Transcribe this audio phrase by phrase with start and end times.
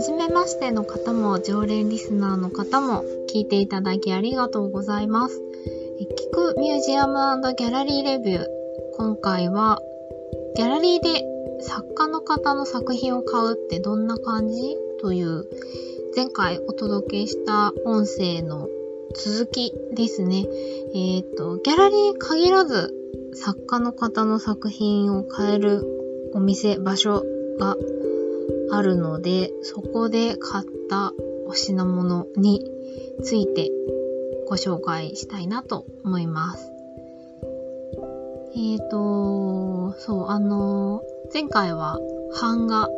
[0.00, 5.40] じめましての方も常連リスナーの方も聞いていただきありがとうございます。
[6.00, 8.46] 聞くミュージアムギャラリーレビュー。
[8.96, 9.80] 今回は
[10.56, 11.24] ギャラリーで
[11.60, 15.44] 作家の方の作品を買うってどんな感じという
[16.14, 18.68] 前回お届けした音声の
[19.14, 20.46] 続きですね。
[20.94, 22.94] えっ、ー、と、ギャラリー限らず
[23.34, 25.84] 作家の方の作品を買える
[26.34, 27.24] お店、場所
[27.58, 27.76] が
[28.72, 31.12] あるので、そこで買った
[31.46, 32.64] お品物に
[33.22, 33.70] ついて
[34.48, 36.72] ご紹介したいなと思います。
[38.54, 41.98] えっ、ー、と、そう、あの、前回は
[42.40, 42.88] 版画、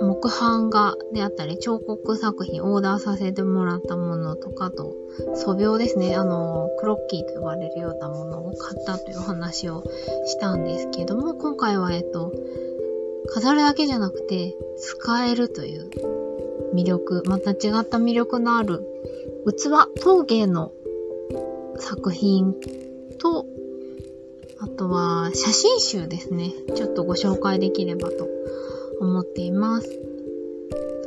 [0.00, 4.94] 木版画であったり、彫刻作品オーダーさせてもらったものとかと、
[5.34, 9.82] 素描ですね、あの、クロッキーと呼ばれるようなものを買ったという話を
[10.24, 12.32] したんですけども、今回は、えっと、
[13.32, 15.90] 飾るだけじゃなくて、使えるという
[16.74, 18.86] 魅力、また違った魅力のある
[19.46, 20.72] 器、陶芸の
[21.78, 22.54] 作品
[23.18, 23.46] と、
[24.58, 26.52] あとは写真集ですね。
[26.74, 28.28] ちょっとご紹介できればと
[29.00, 30.00] 思っています。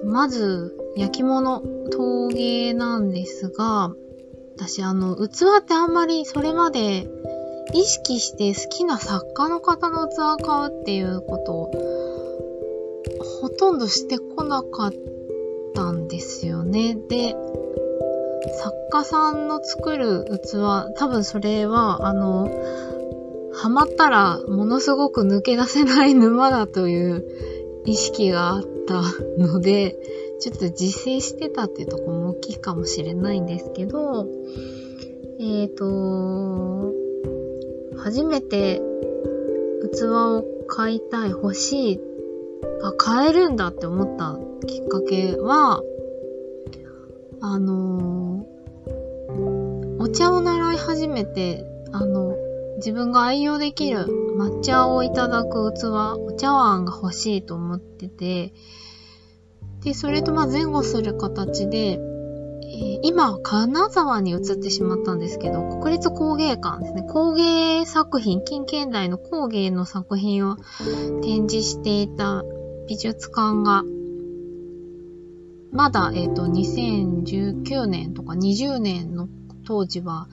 [0.04, 1.62] まず、焼き物、
[1.92, 3.94] 陶芸なんですが、
[4.56, 7.10] 私あの、器ってあんまりそれまで
[7.74, 11.72] 意識して好きな作家の方の器を買うっていうことを
[13.42, 14.94] ほとんどしてこなかっ
[15.74, 16.98] たんですよね。
[17.08, 17.36] で、
[18.58, 22.50] 作家さんの作る器、多分それは、あの、
[23.54, 27.26] ハマったらものすごく抜け出せない沼だという
[27.86, 29.02] 意識があった
[29.38, 29.98] ので、
[30.40, 34.28] ちょっと自制してたっていうとこも大きいかもしれないんですけど、
[35.40, 36.94] えっ、ー、と、
[37.98, 38.82] 初めて
[39.94, 42.02] 器を買いたい、欲しい、
[42.84, 45.82] あ、買えるんだって思ったきっかけは、
[47.42, 52.36] あのー、お茶を習い始めて、あの、
[52.78, 54.06] 自分が愛用できる
[54.38, 58.54] 抹茶をいただく器、お茶碗が欲しいと思ってて、
[59.84, 62.00] で、それとまあ前後する形で、
[62.62, 67.04] え、今金沢に移ってしまったんですけど、国立工芸館ですね。
[67.04, 70.58] 工芸作品、近現代の工芸の作品を
[71.22, 72.44] 展示していた
[72.90, 73.84] 美術館が、
[75.72, 79.30] まだ、えっ、ー、と、2019年とか20年の
[79.64, 80.28] 当時は、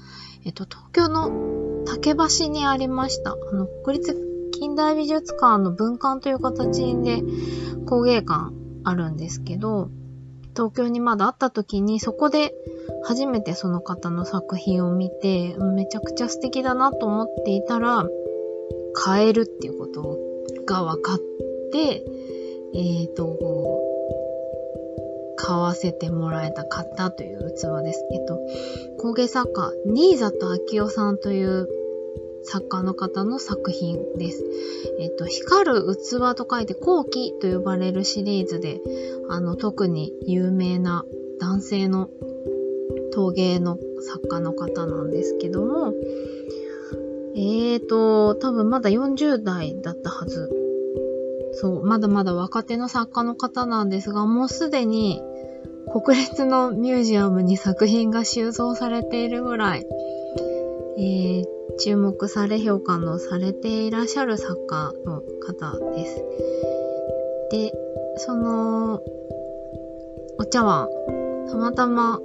[0.47, 3.33] えっ、ー、と、東京の竹橋にありました。
[3.33, 7.23] あの、国立近代美術館の分館という形で
[7.85, 8.53] 工芸館
[8.85, 9.91] あるんですけど、
[10.55, 12.55] 東京にまだあった時にそこで
[13.05, 18.09] 初めてその方の作品を見て、めちゃくちゃ素敵だなと思っていたら、
[18.95, 20.19] 買えるっていうこと
[20.65, 21.19] が分かっ
[21.71, 22.16] て、
[22.77, 23.39] えっ、ー、と、
[25.37, 28.05] 買わせてもらえた、買ったという器です。
[28.13, 28.39] えっと、
[28.99, 31.69] 工芸作家、新里昭夫さんという
[32.45, 34.45] 作家の方の作品です。
[34.99, 38.81] えっと、光る器と書いて後期と呼ばれるシリーズで、
[39.29, 41.05] あの、特に有名な
[41.41, 42.11] 男性の
[43.13, 45.95] 陶芸の作家の方なんですけども、
[47.35, 50.66] えーと、多分まだ40代だったはず。
[51.59, 55.23] そう、まだまだ若手の作家の方なんですが、もうすでに
[55.91, 59.87] 国立のミュージアムに作品が収蔵されているぐらい、
[60.99, 61.45] えー、
[61.79, 66.25] 注目され、評価のされていらっしゃる作家の方です。
[67.51, 67.73] で、
[68.17, 69.01] その、
[70.39, 70.89] お茶碗、
[71.49, 72.21] たまたま、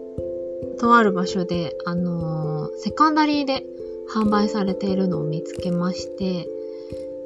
[0.80, 3.64] とある場所で、あのー、セカンダリーで
[4.14, 6.48] 販売されているのを見つけまして、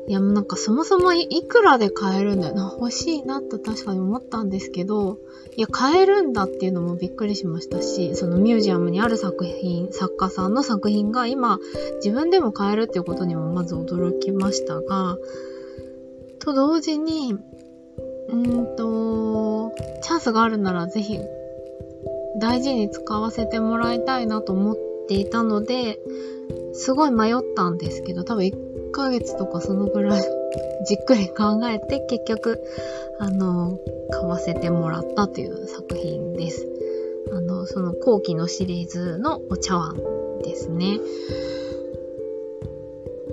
[0.07, 2.75] いや、もうなんかそもそもいくらで買えるんだよな。
[2.79, 5.17] 欲しいなと確かに思ったんですけど、
[5.55, 11.59] いや、買えるんだっていうのもびっくりしましたし、そのミュージアムにある作品、作家さんの作品が今、
[12.03, 15.17] 自分でも買えるっていうことにもまず驚きましたが、
[16.39, 17.35] と同時に、
[18.29, 19.71] うんと、
[20.03, 21.19] チャンスがあるならぜひ、
[22.39, 25.99] 大事に使わせてもらいたいなと思っていたので、
[26.73, 28.51] すごい迷ったんですけど、多分
[28.95, 30.23] ヶ月とかそのぐらい
[30.87, 32.61] じっくり考えて結局、
[33.19, 33.77] あの、
[34.11, 36.67] 買わせてもらったという作品です。
[37.31, 39.95] あの、その後期のシリーズのお茶碗
[40.43, 40.99] ですね。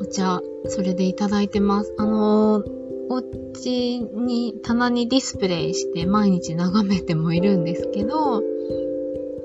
[0.01, 1.95] お茶、それでいただいてます。
[1.97, 2.65] あの、
[3.09, 8.43] お家に、棚にディスプレイして毎日眺めてもいるんですけど、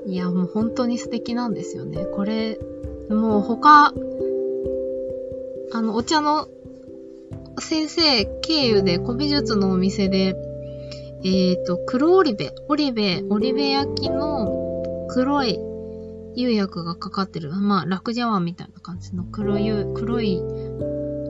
[0.06, 2.06] いや、もう本当に素敵なんですよね。
[2.06, 2.58] これ、
[3.10, 3.92] もう他、
[5.72, 6.48] あの、お茶の
[7.58, 10.34] 先生経由で古美術のお店で
[11.24, 15.58] えっ、ー、と、黒オリベ、オリベ、オリベ焼きの黒い
[16.36, 20.40] 釉薬がかかってる、まあ、ラクジャワンみたいな感じの黒い、黒い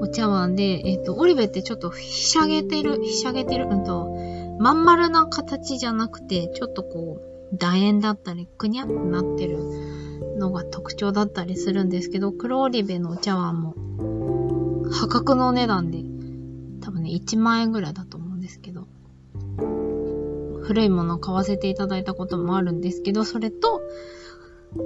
[0.00, 4.14] お茶碗で、えっ、ー、と、オリベってちょっとひしゃげてる、ひしゃげてる、うんと、
[4.60, 9.58] まん丸な形じゃなくて、ちょっとこう、楕円だったり、くにゃってなってる
[10.38, 13.74] のが特徴だったりするんですけど、黒オリベのお茶碗も、
[14.90, 16.04] 破格のお値段で、
[16.80, 18.86] 多分ね、1万円ぐらいだと思うんですけど、
[20.62, 23.82] 古いものを買わせていただいたこともあるんですけど、それと、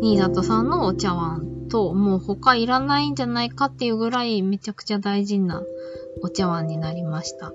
[0.01, 5.63] 新里さんのお茶碗と、もう他いらないんじゃないかっていうぐらいめちゃくちゃ大事な
[6.23, 7.53] お茶碗になりました。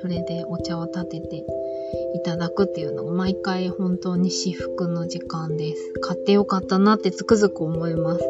[0.00, 1.44] それでお茶を立てて
[2.14, 5.92] いただくっていうのが毎回本当に至福の時間です。
[6.00, 8.24] 買ってよかったなってつくづく思います。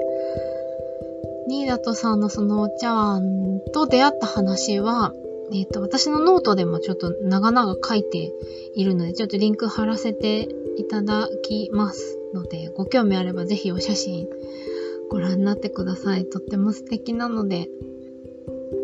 [1.46, 5.14] 新里さんのそのお茶碗と出会った話は、
[5.52, 8.32] えっ、ー、と、私のノートでもちょっと長々書いて
[8.74, 14.28] いるので、ちょっとリンク貼らせていただきますので、ご興味あればぜひお写真
[15.10, 16.26] ご覧になってください。
[16.26, 17.68] とっても素敵なので、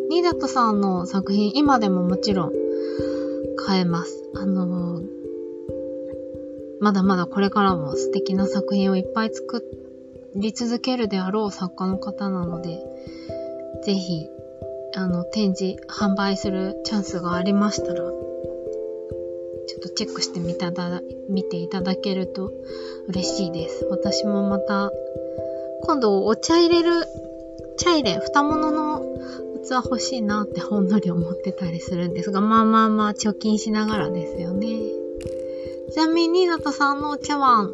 [0.08, 2.63] 新里さんの作品、今でももちろん
[3.56, 4.30] 買えます。
[4.34, 5.06] あのー、
[6.80, 9.64] まだまだこれからも素敵な作品をいっぱい作
[10.34, 12.80] り続けるであろう作家の方なので、
[13.84, 14.28] ぜひ、
[14.96, 18.12] あの、展示、販売するチャンスがありましたら、ちょ
[19.78, 22.52] っとチェックしてみただ、見ていただけると
[23.08, 23.86] 嬉しいです。
[23.90, 24.90] 私もまた、
[25.82, 26.90] 今度お茶入れる、
[27.76, 28.93] 茶入れ、二物の
[29.64, 34.68] 器欲しいなってほんのり思ってたりするんですが、まあまあまあ貯金しながらですよね。
[35.92, 37.72] ちなみに、新潟さんのお茶碗、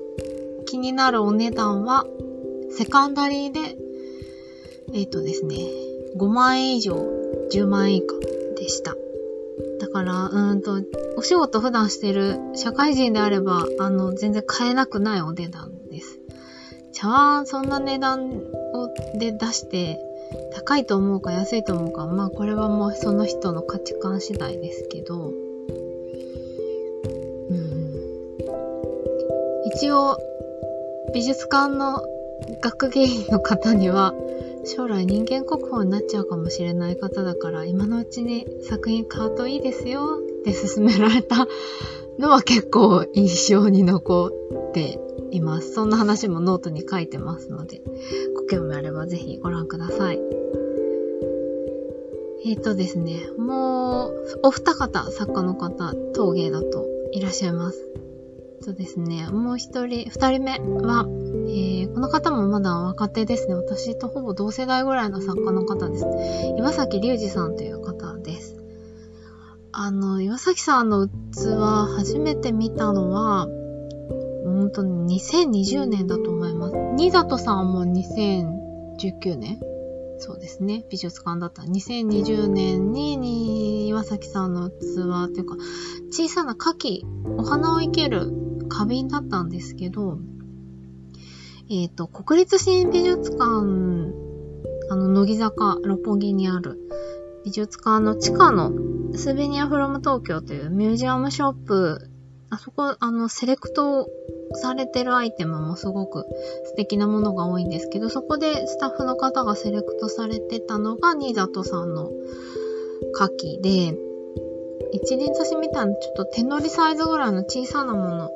[0.66, 2.06] 気になるお値段は、
[2.70, 3.76] セカンダリーで、
[4.92, 5.56] えっ、ー、とですね、
[6.16, 6.94] 5万円以上、
[7.52, 8.14] 10万円以下
[8.56, 8.94] でした。
[9.80, 10.82] だから、うんと、
[11.16, 16.18] お仕事普段してる社会人であれば、あの、全然買えなくないお値段です。
[16.92, 18.28] 茶碗、そんな値段
[18.74, 18.88] を
[19.18, 19.98] で出して、
[20.70, 25.32] 高いと思うか安いと思うか、まあこれはもうその人の価値観次第ですけど、う
[27.52, 28.14] ん。
[29.74, 30.16] 一応、
[31.12, 32.04] 美術館の
[32.62, 34.14] 学芸員の方には、
[34.64, 41.48] 将来人間国宝になっちゃうかもしれない方だから、今のうちに作品買うといいですよって勧められた
[42.20, 44.30] のは結構印象に残
[44.68, 45.00] って
[45.32, 45.72] います。
[45.72, 47.82] そんな話もノートに書いてますので、
[48.36, 50.39] ご興味あればぜひご覧ください。
[52.42, 57.86] えっ、ー、とですね、もう、お二方、作家の方、陶芸だといらっしゃいます。
[58.62, 61.06] そうですね、もう一人、二人目は、
[61.48, 63.54] えー、この方もまだ若手ですね。
[63.54, 66.06] 私とほぼ同世代ぐらいの作家の方です。
[66.58, 68.56] 岩崎隆二さんという方です。
[69.72, 71.12] あの、岩崎さんの器
[71.96, 73.48] 初めて見たのは、
[74.44, 76.76] 本当に2020年だと思います。
[76.96, 79.60] 新里さんも2019年
[80.20, 80.84] そうですね。
[80.90, 81.62] 美術館だった。
[81.62, 84.74] 2020年に岩崎さんの器
[85.24, 85.56] っていうか、
[86.10, 87.06] 小さな牡蠣、
[87.38, 88.30] お花を生ける
[88.68, 90.18] 花瓶だったんですけど、
[91.70, 93.44] えっ、ー、と、国立新美術館、
[94.90, 96.78] あの、乃木坂、六本木にある
[97.46, 98.72] 美術館の地下の
[99.14, 102.10] スベニアフロム東京というミュージアムショップ、
[102.50, 104.06] あそこ、あの、セレクト
[104.54, 106.26] されてるアイテムもすごく
[106.64, 112.10] 素敵なものが多いんですけど、そこでスタッフの方がセレクトされてたのが、新里さんの
[113.14, 113.96] 牡蠣で、
[114.92, 118.30] 一輪挿しみたいなちょっと手乗りサイズぐらいの小さなもの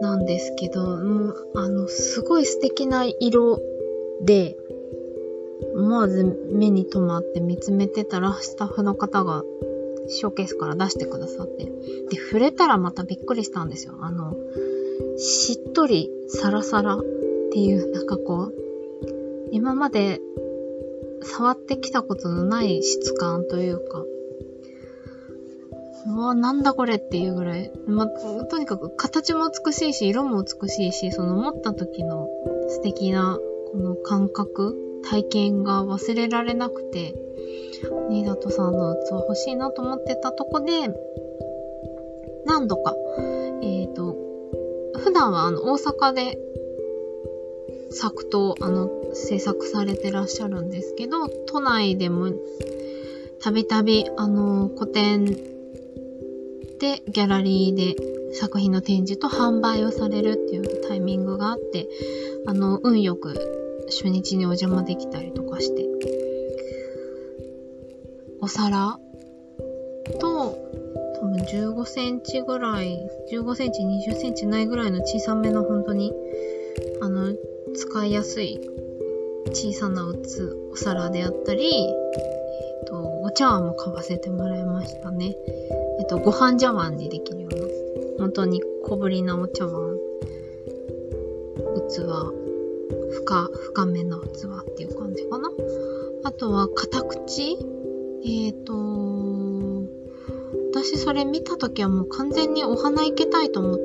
[0.00, 3.60] なんですけど、もう、あの、すごい素敵な色
[4.22, 4.56] で、
[5.74, 9.44] 思わず目に留まって見つめてたら、スタッフの方が
[10.08, 11.66] ショーケースから出してくださって。
[12.10, 13.94] で、触れたらまたびっくりしたんですよ。
[14.00, 14.36] あの、
[15.16, 17.02] しっとりサラサラっ
[17.52, 18.54] ていう、なんかこう、
[19.52, 20.20] 今まで
[21.22, 24.04] 触ってきたことのない質感というか、
[26.06, 32.28] うわ、なんだこれっていうぐらい、ま、とにかく形も美しいし、色も美しいし、その持った時の
[32.68, 33.38] 素敵な
[33.72, 37.14] この感覚、体験が忘れられなくて、
[38.08, 40.88] 新里さんの器欲しいなと思ってたとこで、
[42.46, 42.96] 何度か、
[43.62, 44.27] えっ、ー、と、
[44.98, 46.38] 普段はあの、大阪で
[47.90, 52.32] 作と、あの、制作されてらっしゃるんですけど、都内でも、
[53.40, 57.96] たびたび、あの、個展で、ギャラリーで
[58.34, 61.88] 作品の展示と販売をされるっていうタイミングがあって、
[62.46, 63.34] あの、運よく
[63.88, 65.86] 初日にお邪魔できたりとかして、
[68.40, 68.98] お皿、
[71.50, 76.12] 15センチぐらい、15センチ、20センチないぐらいの小さめの本当に、
[77.00, 77.34] あの、
[77.74, 78.60] 使いやすい
[79.52, 85.36] 小さな器、お皿であったり、えっ、と、お茶碗も買わせてもらいましたね。
[85.98, 87.66] えっ、と、ご飯茶碗にできるような、
[88.18, 89.96] 本当に小ぶりなお茶碗、
[91.88, 92.04] 器、
[93.10, 94.26] 深、深めの器
[94.70, 95.50] っていう感じかな。
[96.24, 97.56] あとは、片口
[98.22, 99.57] えっ、ー、と、
[100.84, 103.78] 私それ見た時はもう完全にお花いけたいと思っ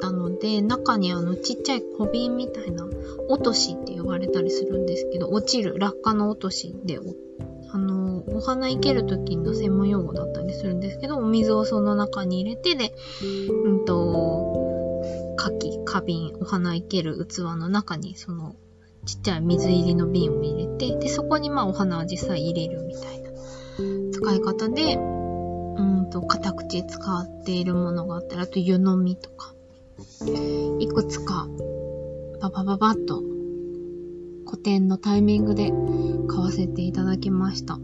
[0.00, 2.86] たので、中にあのちっちゃい小瓶みたいな、
[3.28, 6.98] 落としって呼ばれたりするんですけど、落ちる、落下の落としで、
[7.70, 12.94] あの、お花いける時の専門用語だったりするんですけど、お水をその中に入れてで、
[13.64, 15.02] うんと、
[15.36, 18.56] 花器、花瓶、お花いける器の中にその
[19.04, 23.30] ちっちゃい水入りの瓶を入れて、で、そこにまあお花を実際入れるみたいな
[24.12, 24.98] 使い方で、
[26.10, 29.54] と、片口使っているものがあったら、あと湯飲みとか、
[30.78, 31.48] いくつか、
[32.40, 33.22] ババババッと、
[34.46, 35.72] 古典のタイミングで
[36.28, 37.78] 買わせていただきました。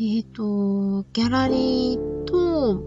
[0.00, 2.82] えっ、ー、と、ギャラリーと、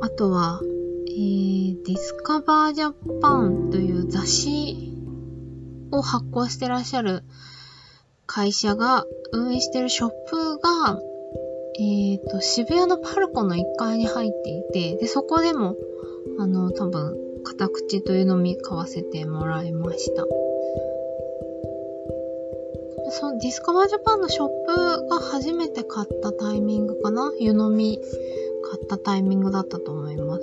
[0.00, 0.60] あとは、
[1.08, 4.94] えー、ディスカバージャパンという雑誌
[5.90, 7.24] を発行してらっしゃる
[8.26, 11.00] 会社が運営してるショップが、
[11.80, 15.76] えっ、ー、と、渋谷のパルコの1階に入っていて、で、そこでも、
[16.38, 20.26] あの、多分、片口というのみ買わせてもらいました。
[23.12, 27.32] そのディスカバージャパンのショップが初めて買ったタイミングかな？
[27.40, 27.98] 湯飲み
[28.62, 30.42] 買ったタイミングだったと思います。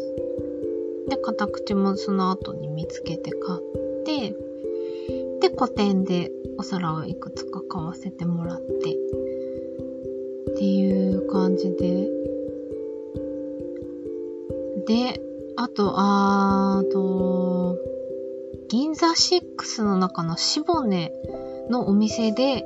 [1.08, 4.36] で、片口もその後に見つけて買って、
[5.40, 8.98] で、個展でお皿をいくつか買わせてもらって、
[10.58, 12.10] っていう感じで、
[14.88, 15.22] で、
[15.56, 17.78] あと、あーと、
[18.68, 21.14] 銀座6の中のシボネ
[21.70, 22.66] のお店で、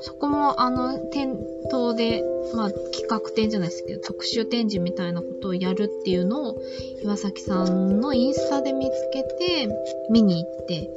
[0.00, 1.36] そこもあの、店
[1.70, 2.24] 頭で、
[2.54, 6.62] まあ、企画展じゃないですけど、特集展示みたいなことをやるっていうのを、
[7.02, 9.68] 岩崎さんのインスタで見つけて、
[10.08, 10.90] 見に行って、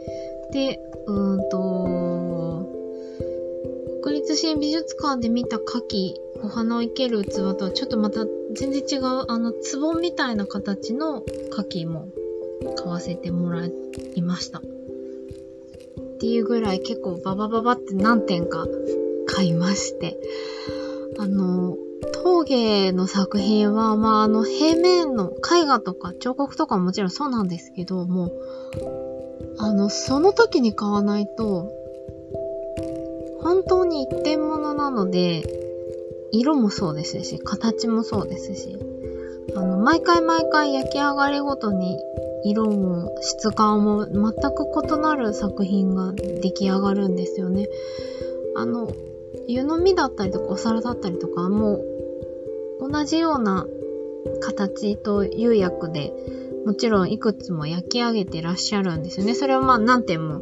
[0.54, 1.91] で、うーんと、
[4.04, 12.08] 国立新美術館で見た牡蠣、お花を生ける器とはちょっとまた全然違う、あの、壺みたいな形の牡蠣も
[12.76, 14.60] 買わせてもらいました。
[14.60, 14.62] っ
[16.20, 18.68] ていうぐらい結構ババババって何点か
[19.28, 20.18] 買いまして。
[21.20, 21.78] あの、
[22.24, 28.32] 陶芸の作品は、まあ、あの、平面の絵画とか彫刻とかももちろんそうなんですけども、
[29.58, 31.72] あの、その時に買わないと、
[33.52, 35.44] 本当に一点物なので、
[36.32, 38.78] 色もそうですし、形もそうですし、
[39.58, 42.00] あの、毎回毎回焼き上がりごとに
[42.46, 44.22] 色も質感も全
[44.56, 47.68] く異なる作品が出来上がるんですよね。
[48.56, 48.90] あの、
[49.48, 51.76] 湯飲みだったりとかお皿だったりとかも
[52.80, 53.68] う同じような
[54.40, 56.14] 形と釉薬で
[56.66, 59.36] もちろんいくつも焼き上げてらっしゃるんですよね。
[59.36, 60.42] それをまあ何点も、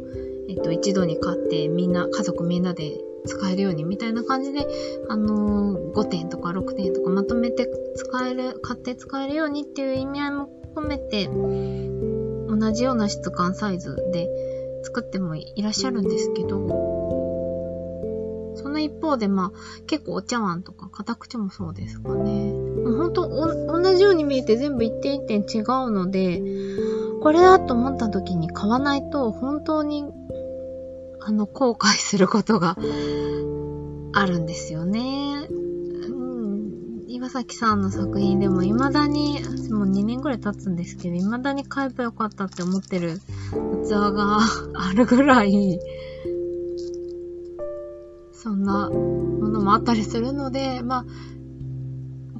[0.50, 4.66] えっと、一度に買ってみんな、家族みんなで使えるようにみたいな感じで、
[5.08, 14.28] あのー、5点とか6点とかまとめて使える、買って使えるようにっていう意味合いも込めて、同じような質感サイズで
[14.82, 16.90] 作ってもいらっしゃるんですけど、
[18.56, 22.52] その一方で、まあ、結構お茶碗とか片口もそうですかね。
[22.52, 26.42] もうほんと、同じように見えて全部一点一点違うので、
[27.22, 30.04] これだと思った時に買わないと、本当に、
[31.22, 32.76] あの、後悔することが
[34.12, 35.46] あるんですよね。
[35.50, 43.20] うん、岩崎さんの作品でも未だに、もう2年ぐらい経つんですけど、未だに買えばよかったって思ってる
[43.86, 44.38] 器が
[44.74, 45.78] あるぐらい、
[48.32, 51.04] そんなものもあったりするので、まあ、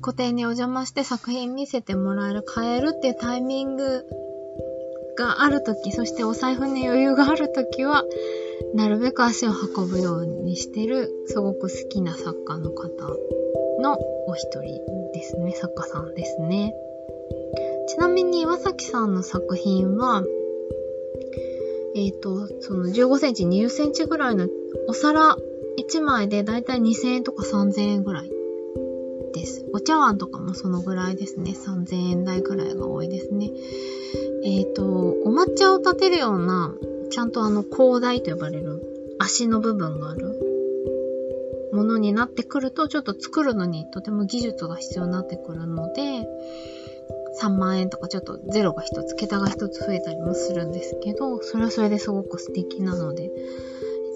[0.01, 4.07] 個展にお邪魔して作品見せてもらえる、買えるっていうタイミング
[5.19, 8.05] があるとき、そしてお財布に余裕があるときは、
[8.75, 12.89] なるべく足を運ぶようにしてる、すごく好きな作家の方
[13.81, 14.81] のお一人
[15.13, 16.75] ですね、作家さんですね。
[17.89, 20.25] ちなみに岩崎さんの作品は、
[21.97, 24.47] えっ、ー、と、その15センチ、20センチぐらいの
[24.87, 25.37] お皿
[25.79, 28.31] 1枚でだいたい2000円とか3000円ぐらい
[29.33, 29.67] です。
[29.73, 31.53] お茶碗とかもそのぐらいですね。
[31.53, 33.51] 3000円台ぐらいが多いですね。
[34.45, 36.75] えっ、ー、と、お抹茶を立てるような、
[37.11, 38.83] ちゃんとあの、高台と呼ばれる
[39.19, 40.39] 足の部分がある
[41.73, 46.27] ものになってくると、ちょっと作るのにとても技術が必要になってくるので、
[47.41, 53.31] 3万円とかちょっとゼロが1つ、桁が1つ増えたりもするんですけど、それはそれですごく素敵なので、い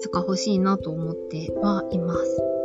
[0.01, 2.55] つか欲しいなと思ってはいます。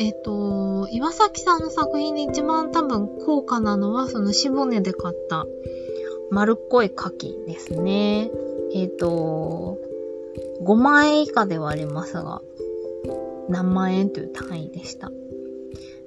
[0.00, 5.46] えっ、ー、と、岩崎さんの作品で一番多分高価なのは、そのしぼねで買った
[6.30, 8.30] 丸っこい牡蠣ですね。
[8.72, 9.78] えっ、ー、と、
[10.62, 12.40] 5万円以下ではありますが、
[13.48, 15.10] 何万円という単位でした。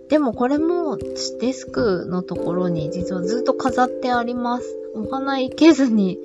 [0.10, 4.78] でもこれもデスクのところに実はずっと飾ってあります。
[4.96, 6.20] お花いけずに、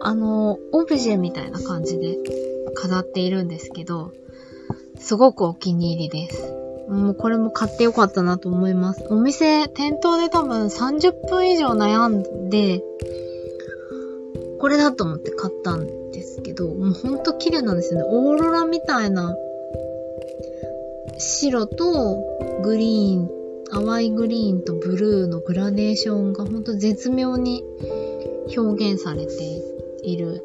[0.00, 2.18] あの、オブジェみたいな感じで
[2.74, 4.12] 飾っているんですけど、
[4.98, 6.52] すごくお気に入りです。
[6.88, 9.04] もうこれも買ってよかったなと思います。
[9.10, 12.82] お店、店頭で多分30分以上悩んで、
[14.64, 18.06] これだと思って買ったんですけど、もうほんと綺麗なんですよね。
[18.08, 19.36] オーロラみたいな
[21.18, 22.16] 白と
[22.62, 23.30] グリーン、
[23.70, 27.62] 淡いグリーンとブルーのグラデーションがほんと絶妙に
[28.56, 29.34] 表現されて
[30.02, 30.42] いる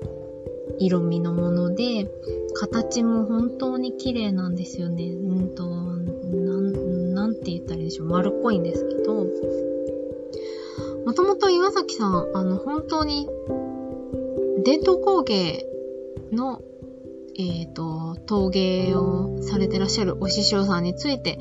[0.80, 2.12] 色味のもので、
[2.56, 5.06] 形も本当に綺麗なんですよね。
[5.14, 8.08] うんと、なん、なんて言ったらいいでしょう。
[8.08, 9.28] 丸っこいんですけど、
[11.06, 13.30] もともと岩崎さん、あの、本当に、
[14.64, 15.66] 伝統工芸
[16.32, 16.62] の
[17.40, 21.40] え、ー、と、陶芸をされてらっしゃるお師匠さんについて、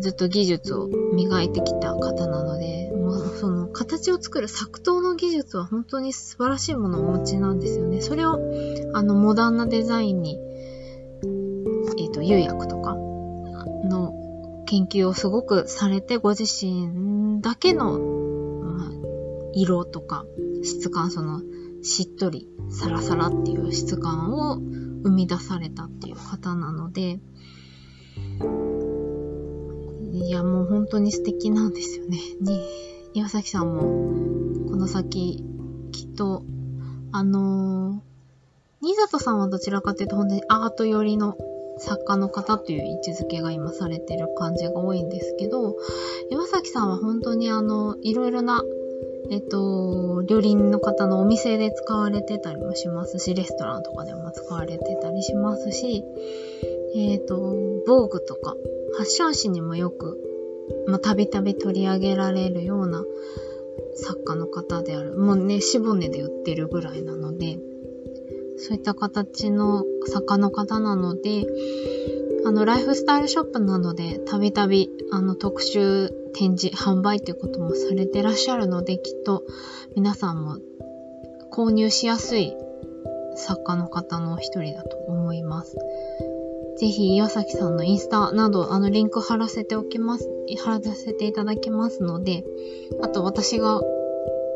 [0.00, 8.00] ずっと技術を磨いてきた方なので、もうその形を作る作刀の技術は本当に素晴らしいものをお持ちなんですよね。
[8.00, 8.40] それを、
[8.94, 10.40] あの、モダンなデザインに、
[11.96, 14.12] えっ、ー、と、釉薬とかの
[14.66, 18.90] 研究をすごくされて、ご自身だけの、まあ、
[19.52, 20.26] 色とか
[20.64, 21.42] 質感、その、
[21.84, 27.20] しっとり、サラサラっていう質感を生み出されたっていう方なので、
[30.12, 32.18] いや、もう本当に素敵なんですよね。
[32.40, 32.60] に、
[33.12, 33.82] 岩崎さんも、
[34.70, 35.44] この先、
[35.92, 36.42] きっと、
[37.12, 41.36] あのー、新里さんはどちらかというと本当にアート寄りの
[41.78, 45.76] 作家の方という位置づけが今されてる感じが多いんですけど、
[46.30, 48.62] 岩崎さんは本当にあの、いろいろな
[49.30, 56.04] えっと、料理人の方のお店で使われてたりもしますし、レストランとかでも使われてたりしますし、
[56.94, 57.56] えっと、
[57.86, 58.54] 防具とか、
[58.92, 60.20] ファッション誌にもよく、
[60.86, 63.04] まあ、たびたび取り上げられるような
[63.96, 65.16] 作家の方である。
[65.16, 67.58] もうね、しぼねで売ってるぐらいなので、
[68.58, 71.46] そういった形の作家の方なので、
[72.46, 79.44] あの、ライフスタイルショップなので、たびたび、あの、特集展示、販売ということもされてらっしゃるので、きっと
[79.96, 80.58] 皆さんも
[81.50, 82.54] 購入しやすい
[83.36, 85.76] 作家の方の一人だと思います。
[86.76, 90.28] ぜひ岩崎さんのインスタなど、あのリンク貼らせておきます、
[90.62, 92.44] 貼らせていただきますので、
[93.00, 93.80] あと私が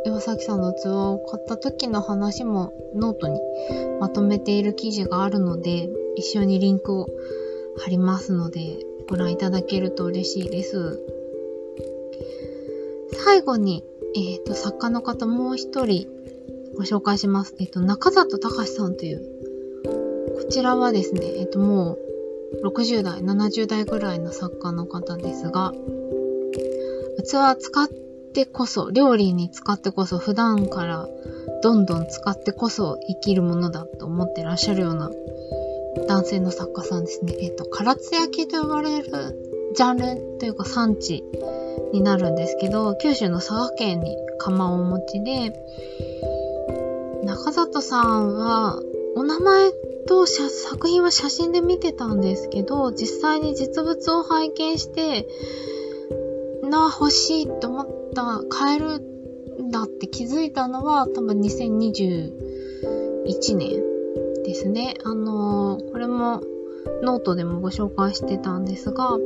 [0.05, 3.41] 岩崎さんの器を買った時の話もノートに
[4.01, 7.07] まとめている記事があるので、一緒にリンクを
[7.79, 11.03] 貼りますので、ご覧いただけると嬉しいです。
[13.25, 16.09] 最後に、えっ、ー、と、作家の方もう一人
[16.77, 17.55] ご紹介します。
[17.59, 19.23] えっ、ー、と、中里隆さんという、
[20.37, 21.99] こちらはですね、えっ、ー、と、も
[22.63, 25.73] う60代、70代ぐらいの作家の方ですが、
[27.19, 31.09] 器使ってこそ、料理に使ってこそ、普段から
[31.63, 35.11] どんどん使ってこそ生きるものだと思ってらっしゃるような
[36.09, 37.37] 男性の作家さんですね。
[37.41, 41.23] えっ、と、唐津焼と呼ばれるジャンルというか産地
[41.93, 45.53] になるんですけど、九州の佐賀県に窯をお持ちで、
[47.25, 48.81] 中里さんは、
[49.17, 49.71] お名前
[50.07, 55.29] と作品は写真で見てたんですけど、実際に実物を拝見して、
[56.63, 59.01] な、欲しいと思った、買える
[59.63, 63.98] んだって気づいたのは多分2021年
[64.49, 64.95] ですね。
[65.05, 66.41] あのー、これも
[67.03, 69.19] ノートでもご紹介してたんですが、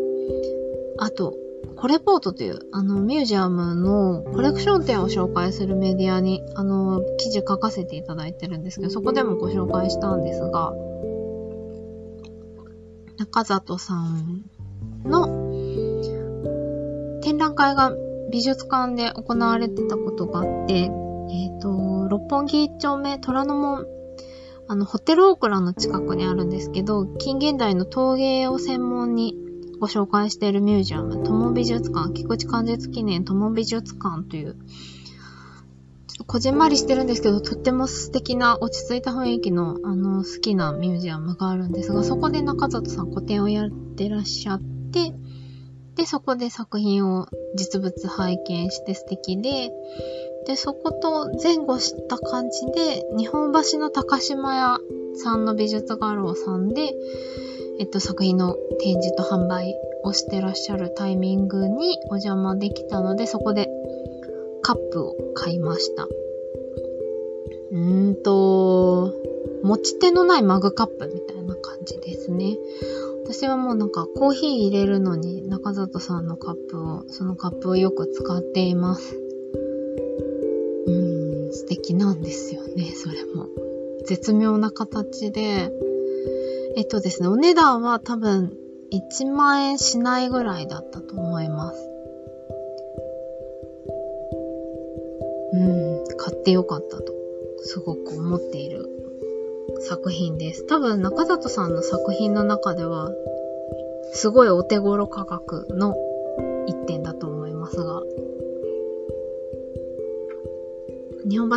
[0.98, 1.36] あと、
[1.76, 10.72] コレポートという、あの、ミュージアムのコレクション展を紹介するメディアに、あの、記事書かせていただいてるんですけど、そこでもご紹介したんですが、
[13.18, 14.44] 中里さん
[15.04, 15.28] の
[17.22, 17.94] 展覧会が
[18.32, 23.86] 美術館で行われてたことがあって、えっ、ー、と、六本木一丁目虎ノ門、
[24.72, 29.36] あの、ホテルオークラの近くにあるんですけど、近現代の陶芸を専門に
[29.80, 45.12] ご紹介しているミュージアム、友美術館、菊池関節記念友美術館という、ちょっとこじんまりしてるんですけど、とっても素敵な落ち着いた雰囲気の、あの、好きなミュージアムがあるんですが、そこで中里さん個展をやってらっしゃって、
[45.96, 49.70] で、そこで作品を実物拝見して素敵で、
[50.46, 54.80] で、そこと前後した感じで、日本橋の高島屋
[55.14, 56.94] さんの美術画廊さんで、
[57.78, 63.68] えっと、作品の展示と販売をしてらっしゃるタイミングにお邪魔できたので、そこで
[64.62, 66.04] カップを買いました。
[66.04, 69.12] うーんと、
[69.62, 72.58] 持ち手のないマグカップみたいな感じですね。
[73.24, 79.21] 私はもうなんかコーヒー入れるのに中里さんのカップを、そのカップをよく使っています。
[81.72, 83.48] うーん、素敵なんですよね、それも。
[84.04, 85.70] 絶妙な形で、
[86.76, 88.56] えっとですね、お値段は多分
[88.92, 91.88] 1万円しないぐらいだったと思います。
[95.54, 97.12] うん、買ってよかったと、
[97.58, 98.88] すごく思っている
[99.80, 100.66] 作品です。
[100.66, 103.10] 多分中里さんの作品の中では、
[104.12, 105.94] すごいお手頃価格の
[106.66, 107.11] 一点だ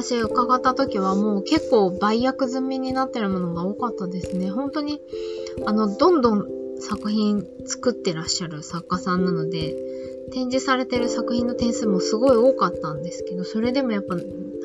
[0.03, 4.49] 橋伺った時はもう結構売約済みになってるものが多かったですね。
[4.49, 5.01] 本当に、
[5.65, 6.47] あの、どんどん
[6.79, 9.75] 作品作ってらっしゃる作家さんなので、
[10.31, 14.15] 展示されてる作品の点数もすごい多かったんですけど、それでもやっぱ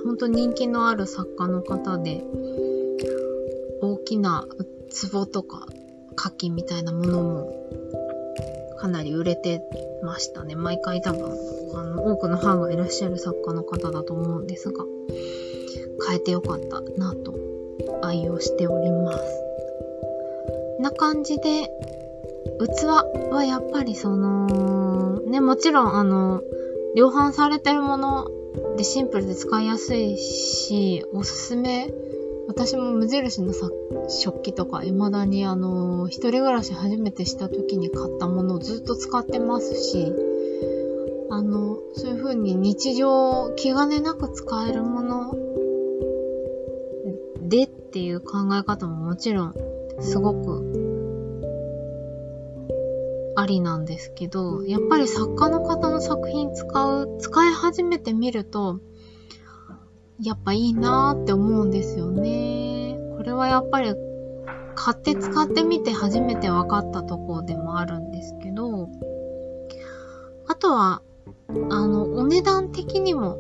[0.05, 2.25] 本当人気のある作家の方で、
[3.83, 4.47] 大きな
[5.13, 5.67] 壺とか
[6.17, 7.71] 牡蠣みたいなものも
[8.81, 9.63] かなり売れて
[10.03, 10.55] ましたね。
[10.55, 11.33] 毎回多分、
[11.75, 14.85] あの、多くのファンがいらっしゃる作家の方だと思うんですが、
[16.07, 17.35] 変えてよかったなと
[18.03, 19.19] 愛用しております。
[20.81, 21.71] な感じで、
[22.59, 22.87] 器
[23.31, 26.43] はやっぱりその、ね、もちろんあの、
[26.97, 28.31] 量販されてるもの
[28.77, 31.93] でシンプルで使いやすいし、おすすめ。
[32.49, 33.71] 私も無印のさ
[34.09, 40.13] 食器とか未だにあの、一人暮らし初めてした時に買ったものをずっと使ってますし、
[41.31, 45.35] あの、そういう風に日常気兼ねなく使えるもの
[47.43, 49.55] でっていう考え方ももちろん
[50.01, 50.81] すごく
[53.37, 58.81] ありなんですけど、やっぱり作家の方の作品使う、使い始めてみると、
[60.21, 62.99] やっぱいいなーって思うんですよね。
[63.17, 63.95] これはやっぱり
[64.75, 68.89] 買って使ってみて初めて分かったとこでもあるんですけど、
[70.47, 71.03] あとは、
[71.71, 73.39] あの、お値段的にも、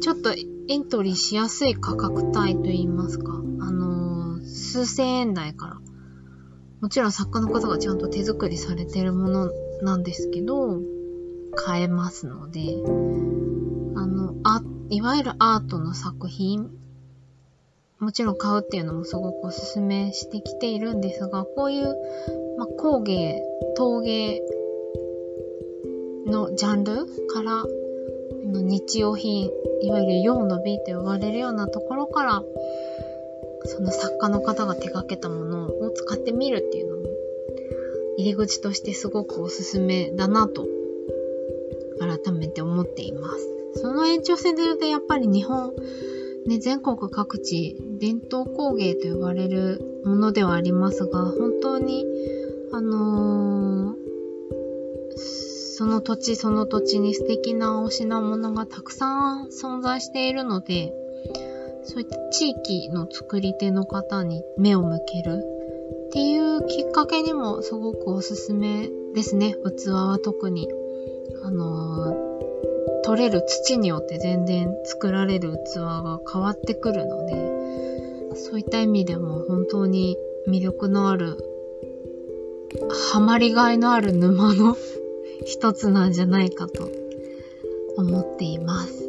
[0.00, 0.32] ちょっと
[0.68, 5.82] エントリーしやすい価格帯といいますか、あの数千円台から
[6.82, 9.50] もちろん作家の方がちゃんと手作りされてるもの
[9.82, 10.80] なんですけど、
[11.54, 12.60] 買えますので、
[13.94, 16.72] あの、あ、いわゆるアートの作品、
[18.00, 21.94] もちろん買うっていうのもすごくおすすめしてきているんですが、こういう、
[22.58, 23.44] ま工芸、
[23.76, 24.40] 陶芸
[26.54, 27.64] ジャンルから、
[28.44, 32.42] 日用品、いわゆる用の美と呼ばれるようなところから、
[33.64, 37.02] その作家の方が手掛けたものを使ってみるっていうのも
[38.18, 40.66] 入り口としてすごくおすすめだなと
[42.00, 43.48] 改めて思っています。
[43.74, 45.72] その延長線で言うとやっぱり日本、
[46.46, 52.04] ね、全国各地伝統工芸と呼ばれるものではありますが、本当に、
[52.72, 55.51] あのー、
[55.82, 60.92] その土地その土地に素敵なお品物がたくさん存在しているので、
[61.82, 65.44] そういった地域の作り手の方に目を向ける
[66.06, 69.56] っていうきっかけにもすごくおすすめですね。
[69.76, 70.68] 器は特に。
[71.42, 80.16] あのー、取れる土によって全然作られる器が変わってくるので、そういった意味でも本当に
[80.46, 81.38] 魅力のある、
[83.10, 84.76] ハマりがいのある沼の
[85.44, 86.90] 一つなんじゃないかと
[87.96, 89.08] 思っています。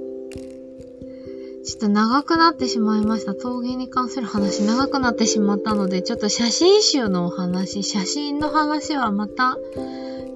[1.66, 3.36] ちょっと長くなってしまいました。
[3.36, 9.58] 陶芸に関する話長くなってしまったので、ちょっと写真集のお話、写真の話はまた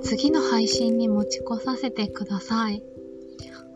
[0.03, 2.81] 次の配信に持ち越させてください。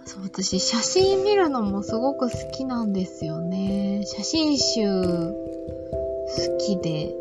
[0.05, 4.03] そう、私写真見るのもすごく好きなんですよね。
[4.05, 7.13] 写真集好きで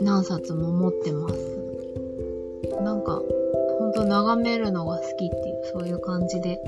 [0.00, 1.59] 何冊も持ってます。
[2.82, 3.22] なんか、
[3.78, 6.60] ほんと眺めるのが好きっていう、そういう感じで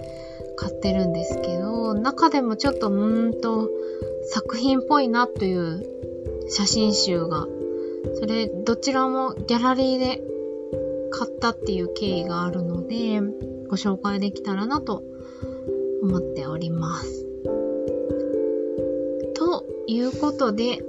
[0.57, 3.71] 買ってるんですけど、中でもちょっとうーんと
[4.25, 5.83] 作品っぽいなという
[6.49, 7.47] 写真集が、
[8.15, 10.23] それどちらもギャラリーで
[11.11, 13.21] 買ったっていう経緯があるので、
[13.69, 15.03] ご紹介できたらなと
[16.03, 17.27] 思っております。
[19.35, 20.85] ということで、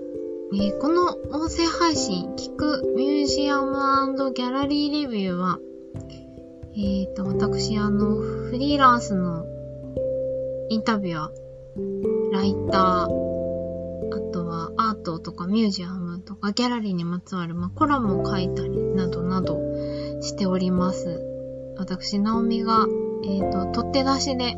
[0.56, 3.74] えー、この音声配信、聞くミュージアム
[4.34, 5.58] ギャラリーレビューは、
[6.76, 9.48] えっ、ー、と、私、あの、フリーランスの
[10.70, 13.08] インタビュアー、ライター、あ
[14.32, 19.60] とはアートとかミュージアムとかギャラリーにまつわる、まあ、コラムを書いたりなどなど
[20.22, 21.20] しております。
[21.78, 22.86] 私、ナオミが、
[23.24, 24.56] えっ、ー、と、取って出しで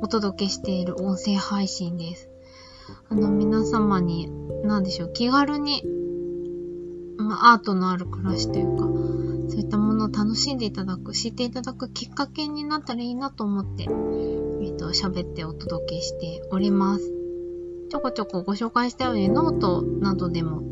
[0.00, 2.30] お届けしている音声配信です。
[3.10, 4.30] あの、皆様に、
[4.64, 5.82] なんでしょう、気軽に、
[7.18, 8.84] まあ、アートのある暮らしというか、
[9.50, 17.12] そういったものを楽しんでいただく、知っていただくきっかけになったらいいなと思って、えっ、ー、と、喋ってお届けしております。
[17.90, 20.62] ちょこちょこご紹介したようにノートなどでも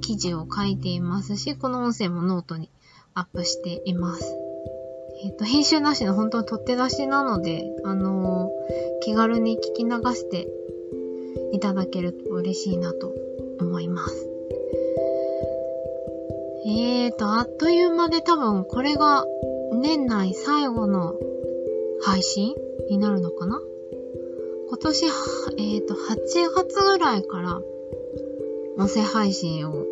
[0.00, 2.70] 記事を書いていますし、この音声もノートに
[3.14, 4.36] アップしています。
[5.22, 8.50] えっ、ー、と、編集なしの本当に取って出しなので、あのー、
[9.00, 10.48] 気軽に聞き流して
[11.56, 13.12] いただけると嬉しいなと
[13.60, 14.28] 思います。
[16.66, 19.24] えーと、あっという間で多分これが
[19.72, 21.14] 年内最後の
[22.02, 22.54] 配信
[22.90, 23.60] になるのかな？
[24.68, 25.98] 今年、えっ、ー、と、8
[26.54, 27.60] 月ぐらいから
[28.76, 29.86] 音声配信を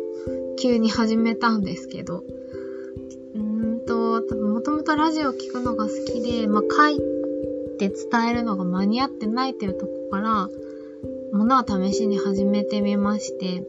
[0.59, 2.23] 急に始めたんですけど、
[3.33, 6.99] うんと、多分もともとラジオ聞くのが好きで、まあ、書い
[7.79, 10.49] て伝えるのが間に合ってないというとこから、
[11.35, 13.67] ものは試しに始めてみまして、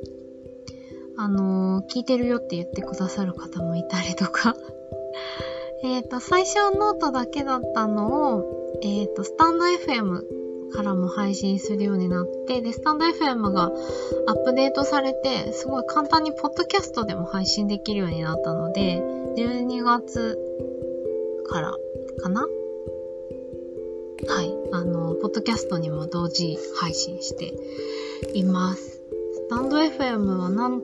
[1.19, 4.55] あのー、聞いてるよって言ってくださる方もいたりとか
[5.83, 10.23] えっと、最初はノートだけだったのを、えっ、ー、と、スタンド FM
[10.73, 13.73] からも配信するようになって、で、スタンド FM が
[14.27, 19.03] アップデートされて、すごい簡単にポッドキャストでも配信できるようになったので、
[19.37, 20.39] 12月
[21.49, 21.75] から
[22.23, 22.47] かな？
[24.29, 24.56] はい。
[24.77, 27.55] あの、ポッドキャストにも同時配信して
[28.35, 29.01] います。
[29.33, 30.83] スタンド FM はなん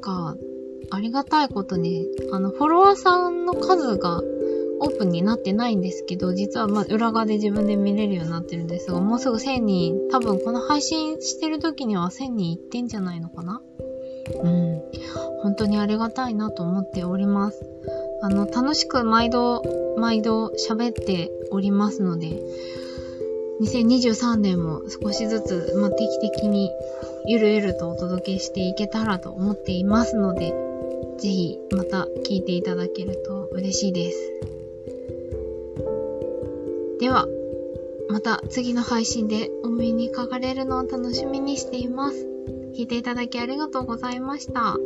[0.00, 0.36] か、
[0.90, 4.22] ありがたいことに、あの、フォロワーさんの数が
[4.80, 13.60] オープンになってないんですけど、実はま裏側で自分で見れるようになってるんですが、もうすぐ1000人、多分この配信してる時には1000人いってんじゃないのかな？
[14.42, 14.82] うん。
[15.42, 17.64] 本当にありがたいなと思っております。
[18.22, 19.62] あの、楽しく毎度、
[19.98, 22.42] 毎度喋っておりますので、
[23.64, 26.70] 2023年も少しずつ、まあ、定期的に
[27.26, 30.54] ゆるゆるとお届けしていけたらと思っていますので、
[31.18, 34.18] ぜひまた聞いていただけると嬉しいです。
[37.00, 37.26] では、
[38.10, 42.26] また次の配信でお目にかかれるのを楽しみにしています。
[42.76, 44.76] 聞いていただきありがとうございました。